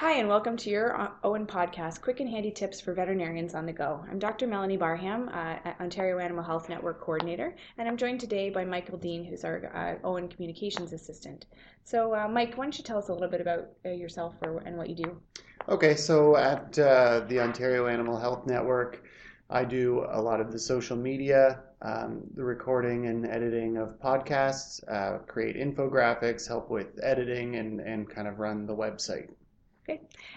[0.00, 3.72] Hi, and welcome to your OAHN podcast, Quick and Handy Tips for Veterinarians on the
[3.74, 4.02] Go.
[4.10, 4.46] I'm Dr.
[4.46, 9.26] Melanie Barham, uh, Ontario Animal Health Network Coordinator, and I'm joined today by Michael Dean,
[9.26, 11.44] who's our uh, OAHN Communications Assistant.
[11.84, 14.62] So, uh, Mike, why don't you tell us a little bit about uh, yourself or,
[14.64, 15.20] and what you do?
[15.68, 19.04] Okay, so at uh, the Ontario Animal Health Network,
[19.50, 24.80] I do a lot of the social media, um, the recording and editing of podcasts,
[24.90, 29.28] uh, create infographics, help with editing, and, and kind of run the website.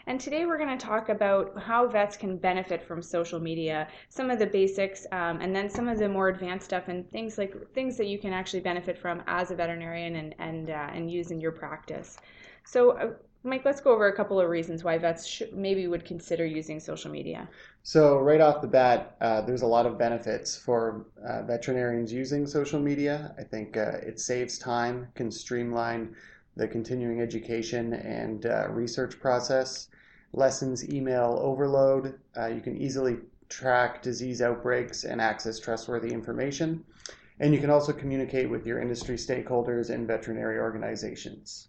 [0.08, 4.30] And today we're going to talk about how vets can benefit from social media, some
[4.30, 7.54] of the basics, um, and then some of the more advanced stuff and things like
[7.74, 11.32] things that you can actually benefit from as a veterinarian and and uh, and use
[11.32, 12.18] in your practice.
[12.66, 12.92] So.
[12.92, 13.12] Uh,
[13.46, 16.80] Mike, let's go over a couple of reasons why vets sh- maybe would consider using
[16.80, 17.50] social media.
[17.82, 22.48] So, right off the bat, uh, there's a lot of benefits for uh, veterinarians using
[22.48, 23.36] social media.
[23.38, 26.16] I think uh, it saves time, can streamline
[26.56, 29.88] the continuing education and uh, research process,
[30.34, 32.20] lessens email overload.
[32.38, 33.18] Uh, you can easily
[33.50, 36.84] track disease outbreaks and access trustworthy information.
[37.40, 41.68] And you can also communicate with your industry stakeholders and veterinary organizations.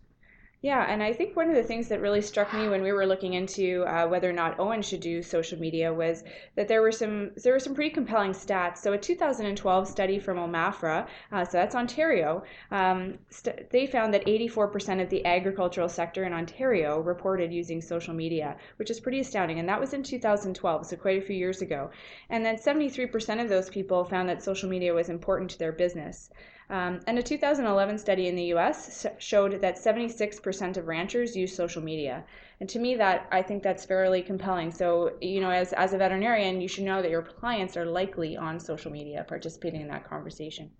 [0.64, 3.04] Yeah, and I think one of the things that really struck me when we were
[3.04, 6.24] looking into uh, whether or not OAHN should do social media was
[6.56, 8.78] that there were some there were some pretty compelling stats.
[8.78, 14.24] So a 2012 study from OMAFRA, uh, so that's Ontario, um, st- they found that
[14.24, 19.58] 84% of the agricultural sector in Ontario reported using social media, which is pretty astounding.
[19.58, 21.90] And that was in 2012, so quite a few years ago.
[22.30, 26.30] And then 73% of those people found that social media was important to their business.
[26.70, 31.82] Um, and a 2011 study in the US showed that 76% of ranchers use social
[31.82, 32.24] media.
[32.60, 34.70] And to me, that I think that's fairly compelling.
[34.70, 38.36] So, you know, as, as a veterinarian, you should know that your clients are likely
[38.36, 40.70] on social media participating in that conversation.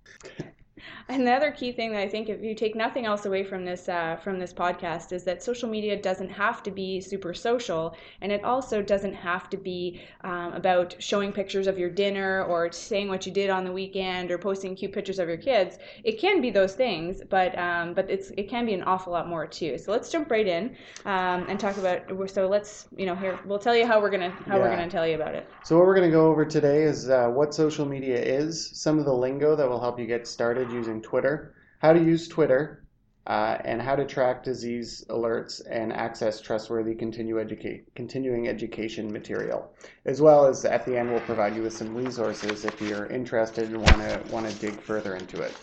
[1.08, 3.64] And the other key thing that I think, if you take nothing else away from
[3.64, 7.94] this uh, from this podcast, is that social media doesn't have to be super social,
[8.22, 12.72] and it also doesn't have to be um, about showing pictures of your dinner or
[12.72, 15.78] saying what you did on the weekend or posting cute pictures of your kids.
[16.04, 19.28] It can be those things, but um, but it's it can be an awful lot
[19.28, 19.76] more too.
[19.76, 22.03] So let's jump right in um, and talk about.
[22.30, 24.62] So let's you know here we'll tell you how we're gonna how yeah.
[24.62, 25.48] we're gonna tell you about it.
[25.64, 29.04] So what we're gonna go over today is uh, what social media is, some of
[29.04, 32.84] the lingo that will help you get started using Twitter, how to use Twitter,
[33.26, 39.74] uh, and how to track disease alerts and access trustworthy continue educate, continuing education material.
[40.04, 43.70] As well as at the end, we'll provide you with some resources if you're interested
[43.70, 45.54] and want to want to dig further into it.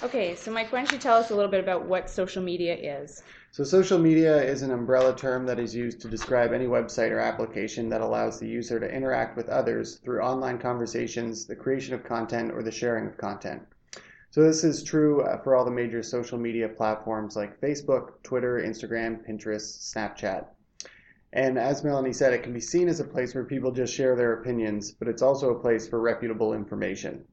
[0.00, 2.76] Okay, so Mike, why don't you tell us a little bit about what social media
[2.76, 3.22] is?
[3.50, 7.18] So, social media is an umbrella term that is used to describe any website or
[7.18, 12.04] application that allows the user to interact with others through online conversations, the creation of
[12.04, 13.62] content, or the sharing of content.
[14.30, 18.62] So this is true uh, for all the major social media platforms like Facebook, Twitter,
[18.62, 20.44] Instagram, Pinterest, Snapchat.
[21.32, 24.16] And as Melanie said, it can be seen as a place where people just share
[24.16, 27.24] their opinions, but it's also a place for reputable information.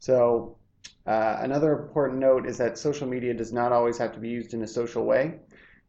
[0.00, 0.56] So
[1.06, 4.54] uh, another important note is that social media does not always have to be used
[4.54, 5.40] in a social way.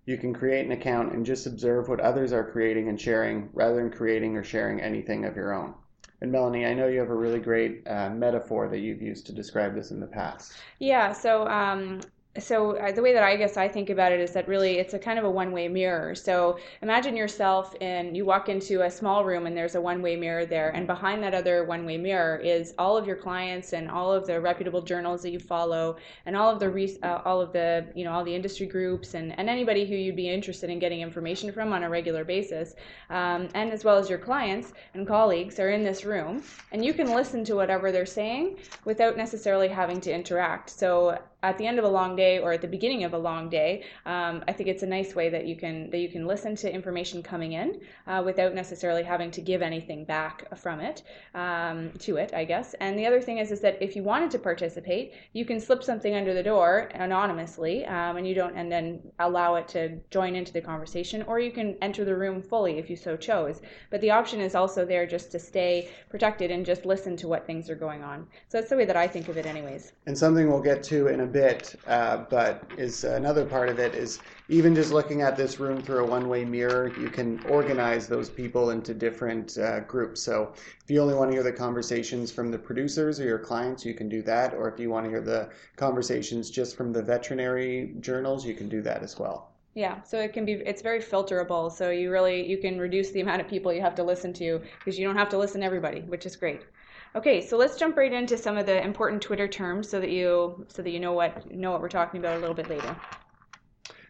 [0.06, 3.76] You can create an account and just observe what others are creating and sharing rather
[3.76, 5.74] than creating or sharing anything of your own.
[6.22, 9.34] And Melanie, I know you have a really great uh, metaphor that you've used to
[9.34, 10.54] describe this in the past.
[10.78, 12.02] Yeah, so um,
[12.40, 14.94] so uh, the way that I guess I think about it is that really it's
[14.94, 16.16] a kind of a one-way mirror.
[16.16, 20.46] So imagine yourself and you walk into a small room and there's a one-way mirror
[20.46, 24.28] there, and behind that other one-way mirror is all of your clients and all of
[24.28, 27.86] the reputable journals that you follow, and all of the re- uh, all of the
[27.96, 31.02] you know all the industry groups and, and anybody who you'd be interested in getting
[31.02, 32.76] information from on a regular basis,
[33.10, 36.42] um, and as well as your clients and colleagues are in this room,
[36.72, 40.70] and you can listen to whatever they're saying without necessarily having to interact.
[40.70, 43.50] So at the end of a long day or at the beginning of a long
[43.50, 46.56] day, um, I think it's a nice way that you can that you can listen
[46.58, 51.04] to information coming in uh, without necessarily having to give anything back from it
[51.34, 52.74] um, to it, I guess.
[52.76, 55.84] And the other thing is is that if you wanted to participate, you can slip
[55.84, 60.36] something under the door anonymously, um, and you don't and then allow it to join
[60.36, 63.62] into the conversation, or you can enter the room fully if you so chose.
[63.90, 67.46] But the option is also there just to stay protected and just listen to what
[67.48, 68.28] things are going on.
[68.48, 69.94] So that's the way that I think of it, anyways.
[70.06, 73.96] And something we'll get to in a bit, uh, but is another part of it
[73.96, 78.30] is even just looking at this room through a one-way mirror, you can organize those
[78.30, 80.22] people into different uh, groups.
[80.22, 83.86] So if you only want to hear the conversations from the producers or your clients,
[83.86, 84.54] you can do that.
[84.54, 88.70] Or if you want to hear the conversations just from the veterinary journals, you can
[88.70, 89.51] do that as well.
[89.74, 91.72] Yeah, so it can be it's very filterable.
[91.72, 94.62] So you really you can reduce the amount of people you have to listen to
[94.80, 96.62] because you don't have to listen to everybody, which is great.
[97.16, 100.66] Okay, so let's jump right into some of the important Twitter terms so that you
[100.68, 102.96] so that you know what know what we're talking about a little bit later.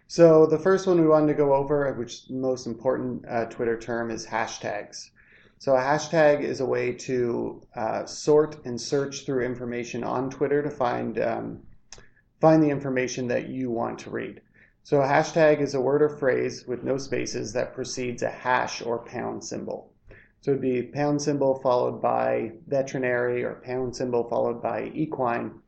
[0.08, 4.12] So the first one we wanted to go over, which most important uh, Twitter term,
[4.12, 5.10] is hashtags.
[5.58, 10.64] So a hashtag is a way to uh, sort and search through information on Twitter
[10.64, 11.60] to find um,
[12.40, 14.42] find the information that you want to read.
[14.84, 18.82] So a hashtag is a word or phrase with no spaces that precedes a hash
[18.82, 19.92] or pound symbol.
[20.42, 25.62] So it'd be pound symbol followed by veterinary or pound symbol followed by equine.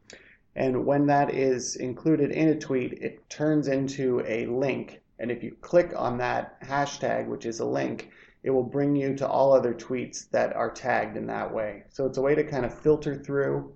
[0.56, 5.02] And when that is included in a tweet, it turns into a link.
[5.20, 8.10] And if you click on that hashtag, which is a link,
[8.42, 11.84] it will bring you to all other tweets that are tagged in that way.
[11.90, 13.74] So it's a way to kind of filter through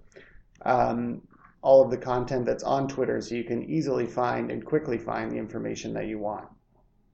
[0.63, 1.21] um,
[1.67, 5.29] all of the content that's on Twitter so you can easily find and quickly find
[5.29, 6.47] the information that you want.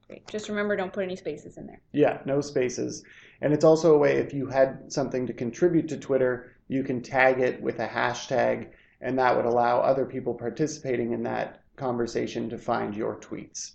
[0.06, 0.24] Great.
[0.28, 1.80] Just remember, don't put any spaces in there.
[1.90, 3.02] Yeah, no spaces.
[3.40, 7.02] And it's also a way if you had something to contribute to Twitter, you can
[7.02, 8.68] tag it with a hashtag
[9.00, 13.72] and that would allow other people participating in that conversation to find your tweets.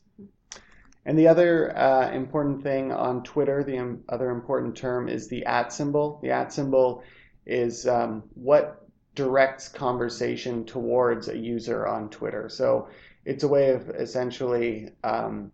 [1.05, 5.73] And the other uh, important thing on Twitter, the other important term is the at
[5.73, 6.21] symbol.
[6.23, 7.03] The at symbol
[7.45, 8.78] is um, what
[9.15, 12.49] directs conversation towards a user on Twitter.
[12.49, 12.89] So
[13.25, 15.51] it's a way of essentially um,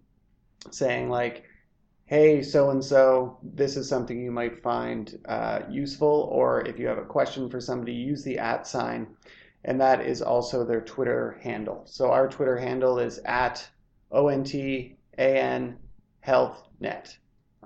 [0.72, 1.46] saying like,
[2.06, 6.86] hey, so and so, this is something you might find uh, useful, or if you
[6.86, 9.08] have a question for somebody, use the at sign
[9.66, 11.82] and that is also their Twitter handle.
[11.86, 13.68] So our Twitter handle is at
[14.12, 14.96] ONTAN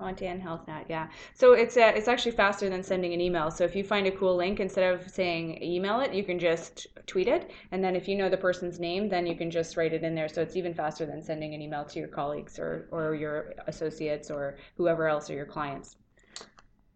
[0.00, 0.06] HealthNet.
[0.06, 1.08] ONTAN HealthNet, yeah.
[1.34, 3.50] So it's uh, it's actually faster than sending an email.
[3.50, 6.86] So if you find a cool link, instead of saying email it, you can just
[7.06, 9.92] tweet it, and then if you know the person's name, then you can just write
[9.92, 10.28] it in there.
[10.28, 14.30] So it's even faster than sending an email to your colleagues or or your associates
[14.30, 15.96] or whoever else are your clients.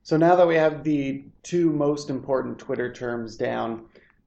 [0.03, 3.87] So now that we have the two most important Twitter terms down,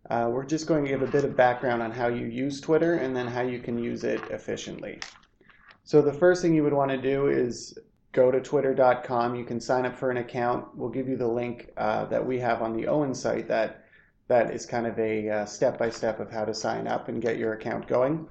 [0.09, 2.95] uh, we're just going to give a bit of background on how you use Twitter
[2.95, 4.99] and then how you can use it efficiently.
[5.83, 7.77] So the first thing you would want to do is
[8.11, 9.35] go to twitter.com.
[9.35, 10.75] You can sign up for an account.
[10.75, 13.83] We'll give you the link uh, that we have on the OAHN site that
[14.27, 17.37] that is kind of a step by step of how to sign up and get
[17.37, 18.27] your account going.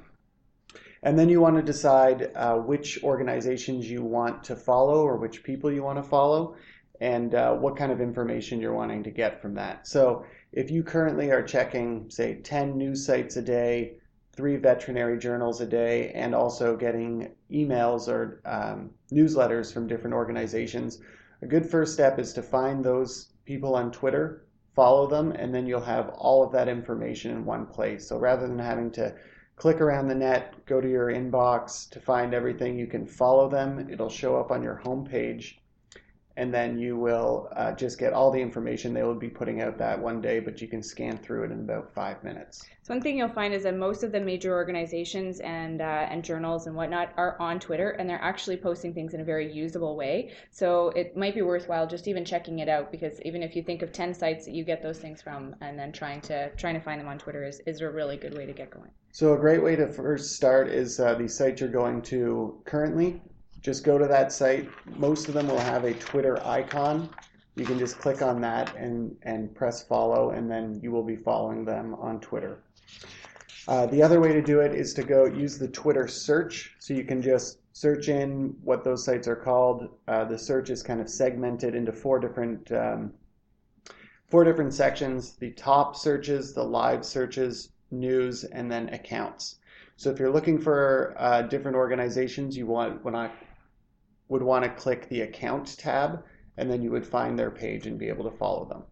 [1.03, 5.43] And then you want to decide uh, which organizations you want to follow or which
[5.43, 6.57] people you want to follow
[7.01, 9.87] and uh, what kind of information you're wanting to get from that.
[9.87, 13.99] So if you currently are checking, say, 10 news sites a day,
[14.37, 21.01] three veterinary journals a day, and also getting emails or um, newsletters from different organizations,
[21.43, 25.67] a good first step is to find those people on Twitter, follow them, and then
[25.67, 28.09] you'll have all of that information in one place.
[28.09, 29.15] So rather than having to
[29.57, 33.89] click around the net, go to your inbox to find everything, you can follow them.
[33.91, 35.55] It'll show up on your homepage
[36.37, 39.79] and then you will uh, just get all the information they will be putting out
[39.79, 42.67] that one day, but you can scan through it in about five minutes.
[42.83, 46.23] So one thing you'll find is that most of the major organizations and uh, and
[46.23, 49.97] journals and whatnot are on Twitter, and they're actually posting things in a very usable
[49.97, 50.33] way.
[50.51, 53.83] So it might be worthwhile just even checking it out because even if you think
[53.83, 56.81] of ten sites that you get those things from, and then trying to trying to
[56.81, 58.91] find them on Twitter is, is a really good way to get going.
[59.11, 63.23] So a great way to first start is uh, the site you're going to currently
[63.67, 64.69] just go to that site.
[64.97, 67.11] Most of them will have a Twitter icon.
[67.57, 71.17] You can just click on that and, and press follow, and then you will be
[71.17, 72.63] following them on Twitter.
[73.67, 76.77] Uh, the other way to do it is to go use the Twitter search.
[76.79, 79.89] So you can just search in what those sites are called.
[80.07, 83.15] Uh, the search is kind of segmented into four different um,
[84.29, 89.57] four different sections: the top searches, the live searches, news, and then accounts.
[89.97, 93.31] So if you're looking for uh, different organizations, you want when I
[94.29, 96.25] would want to click the account tab
[96.57, 98.83] and then you would find their page and be able to follow them.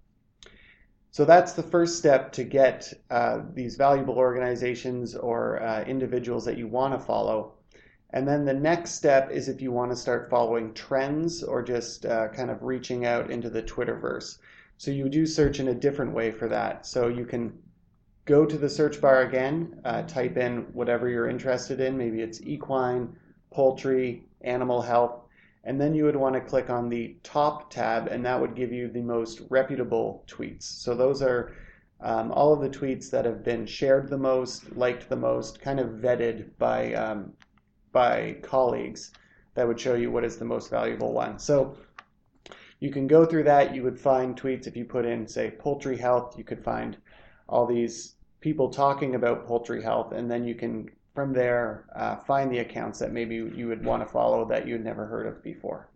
[1.11, 6.59] So that's the first step to get uh, these valuable organizations or uh, individuals that
[6.59, 7.55] you want to follow.
[8.11, 12.05] And then the next step is if you want to start following trends or just
[12.07, 14.39] uh, kind of reaching out into the Twitterverse.
[14.77, 16.87] So you do search in a different way for that.
[16.87, 17.59] So you can
[18.25, 21.97] go to the search bar again, uh, type in whatever you're interested in.
[21.97, 23.17] Maybe it's equine,
[23.51, 25.24] poultry, animal health,
[25.65, 28.73] and then you would want to click on the top tab and that would give
[28.73, 30.63] you the most reputable tweets.
[30.63, 31.55] So those are
[32.01, 35.81] um, all of the tweets that have been shared the most, liked the most, kind
[35.81, 37.33] of vetted by, um,
[37.93, 39.13] by colleagues
[39.55, 41.39] that would show you what is the most valuable one.
[41.39, 41.79] So
[42.81, 43.75] you can go through that.
[43.75, 46.99] You would find tweets if you put in, say, poultry health, you could find
[47.49, 52.51] all these people talking about poultry health, and then you can from there, uh, find
[52.51, 55.89] the accounts that maybe you would want to follow that you'd never heard of before.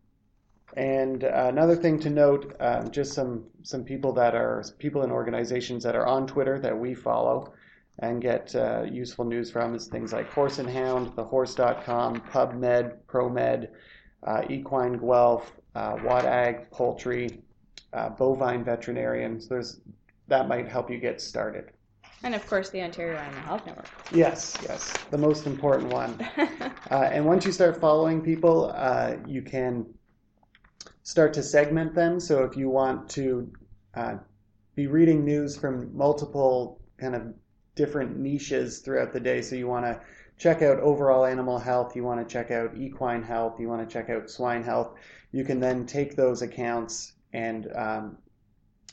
[0.76, 5.10] And uh, another thing to note, um, just some some people that are people in
[5.10, 7.52] organizations that are on Twitter that we follow.
[8.00, 13.68] and get uh, useful news from is things like Horse and Hound, thehorse.com, PubMed, ProMed,
[14.22, 17.42] uh, Equine Guelph, uh, WADAG, Poultry,
[17.92, 19.40] uh, Bovine Veterinarian.
[19.40, 19.80] So there's
[20.28, 21.72] that might help you get started.
[22.24, 23.88] And of course, the Ontario Animal Health Network.
[24.12, 26.18] Yes, yes, the most important one.
[26.90, 29.86] uh, and once you start following people, uh, you can
[31.02, 32.18] start to segment them.
[32.18, 33.50] So if you want to
[33.94, 34.16] uh,
[34.74, 37.22] be reading news from multiple kind of
[37.76, 40.00] different niches throughout the day, so you want to
[40.38, 43.92] check out overall animal health, you want to check out equine health, you want to
[43.92, 44.94] check out swine health,
[45.30, 48.18] you can then take those accounts and um,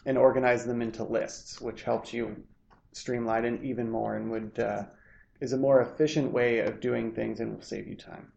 [0.05, 2.35] and organize them into lists, which helps you
[2.95, 4.83] streamline it even more and would uh,
[5.41, 8.31] is a more efficient way of doing things and will save you time.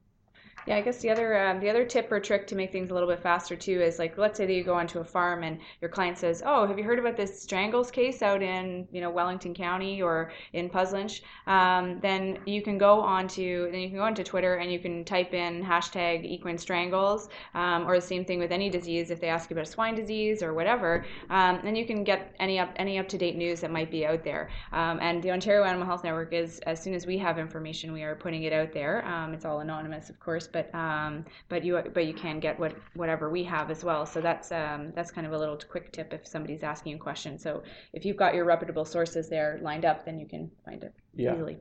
[0.68, 2.92] Yeah, I guess the other um, the other tip or trick to make things a
[2.92, 5.58] little bit faster too is like let's say that you go onto a farm and
[5.80, 9.08] your client says, "Oh, have you heard about this strangles case out in you know
[9.08, 14.02] Wellington County or in Puslinch?" Um, then you can go onto then you can go
[14.02, 18.38] onto Twitter and you can type in hashtag equine strangles um, or the same thing
[18.38, 21.06] with any disease if they ask you about swine disease or whatever.
[21.30, 24.04] Um, then you can get any up any up to date news that might be
[24.04, 24.50] out there.
[24.72, 28.02] Um, and the Ontario Animal Health Network is as soon as we have information, we
[28.02, 29.02] are putting it out there.
[29.06, 32.58] Um, it's all anonymous, of course, but but um, but you but you can get
[32.58, 34.04] what whatever we have as well.
[34.06, 37.38] So that's um, that's kind of a little quick tip if somebody's asking a question.
[37.38, 37.62] So
[37.92, 41.34] if you've got your reputable sources there lined up, then you can find it yeah.
[41.34, 41.58] easily.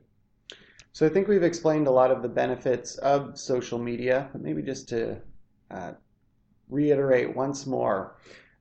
[0.92, 4.62] So I think we've explained a lot of the benefits of social media, but maybe
[4.62, 5.18] just to
[5.70, 5.92] uh,
[6.68, 8.16] reiterate once more.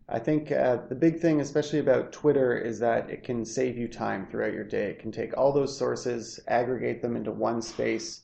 [0.09, 3.87] I think uh, the big thing, especially about Twitter, is that it can save you
[3.87, 4.91] time throughout your day.
[4.91, 8.21] It can take all those sources, aggregate them into one space.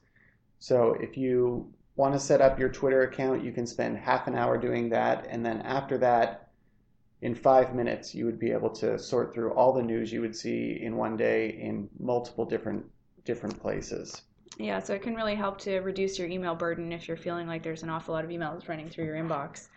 [0.60, 4.36] So if you want to set up your Twitter account, you can spend half an
[4.36, 5.28] hour doing that.
[5.30, 6.50] And then after that,
[7.22, 10.36] in five minutes, you would be able to sort through all the news you would
[10.36, 12.86] see in one day in multiple different
[13.24, 14.24] different places.
[14.58, 17.64] Yeah, so it can really help to reduce your email burden if you're feeling like
[17.64, 19.68] there's an awful lot of emails running through your inbox.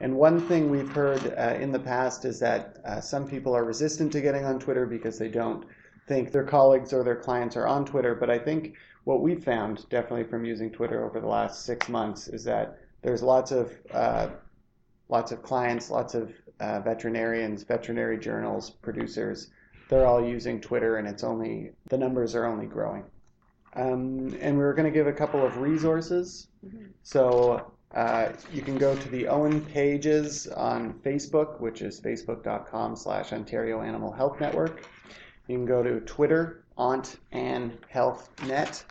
[0.00, 3.64] And one thing we've heard uh, in the past is that uh, some people are
[3.64, 5.64] resistant to getting on Twitter because they don't
[6.08, 8.14] think their colleagues or their clients are on Twitter.
[8.14, 12.28] But I think what we've found definitely from using Twitter over the last six months
[12.28, 14.28] is that there's lots of uh,
[15.08, 19.50] lots of clients, lots of uh, veterinarians, veterinary journals, producers.
[19.88, 23.04] They're all using Twitter, and it's only the numbers are only growing.
[23.74, 26.48] Um, and we were going to give a couple of resources.
[26.64, 26.86] Mm-hmm.
[27.02, 33.32] So uh, you can go to the OAHN pages on Facebook, which is facebook.com slash
[33.32, 34.86] Ontario Animal Health Network.
[35.48, 38.84] You can go to Twitter, Aunt Anne Health Net.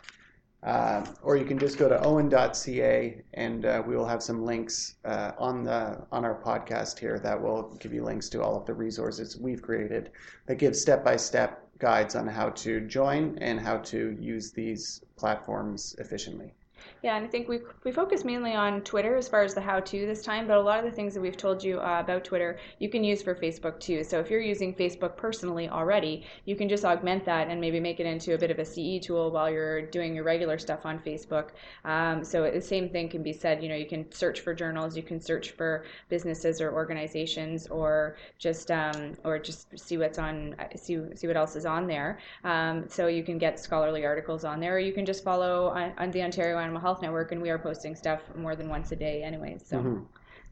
[0.62, 4.94] Uh, or you can just go to oahn.ca and uh, we will have some links
[5.04, 8.64] uh, on the on our podcast here that will give you links to all of
[8.64, 10.12] the resources we've created
[10.46, 16.54] that give step-by-step guides on how to join and how to use these platforms efficiently.
[17.02, 20.06] Yeah, and I think we we focus mainly on Twitter as far as the how-to
[20.06, 22.58] this time, but a lot of the things that we've told you uh, about Twitter,
[22.78, 24.04] you can use for Facebook too.
[24.04, 27.98] So if you're using Facebook personally already, you can just augment that and maybe make
[27.98, 31.00] it into a bit of a CE tool while you're doing your regular stuff on
[31.00, 31.50] Facebook.
[31.84, 33.62] Um, so the same thing can be said.
[33.62, 38.16] You know, you can search for journals, you can search for businesses or organizations, or
[38.38, 42.20] just um, or just see what's on see see what else is on there.
[42.44, 45.92] Um, so you can get scholarly articles on there, or you can just follow on,
[45.98, 48.96] on the Ontario Animal Health Network, and we are posting stuff more than once a
[48.96, 49.58] day, anyway.
[49.64, 49.78] So.
[49.78, 50.04] Mm-hmm.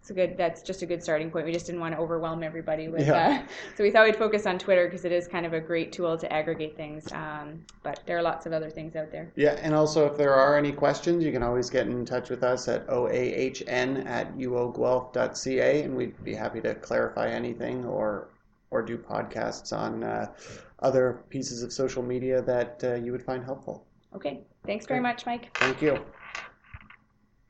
[0.02, 0.38] It's a good.
[0.38, 1.44] That's just a good starting point.
[1.44, 3.06] We just didn't want to overwhelm everybody with.
[3.06, 3.44] Yeah.
[3.44, 5.92] Uh, so we thought we'd focus on Twitter because it is kind of a great
[5.92, 7.12] tool to aggregate things.
[7.12, 9.30] Um, but there are lots of other things out there.
[9.36, 12.42] Yeah, and also if there are any questions, you can always get in touch with
[12.42, 18.30] us at oahn at uoguelph.ca, and we'd be happy to clarify anything or
[18.70, 20.32] or do podcasts on uh,
[20.78, 23.84] other pieces of social media that uh, you would find helpful.
[24.14, 24.40] Okay.
[24.66, 25.50] Thanks very much, Mike.
[25.54, 25.98] Thank you.